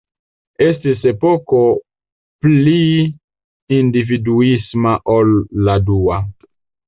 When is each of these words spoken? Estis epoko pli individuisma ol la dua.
Estis 0.67 1.03
epoko 1.09 1.59
pli 2.45 2.79
individuisma 3.79 4.95
ol 5.19 5.33
la 5.69 5.77
dua. 5.93 6.19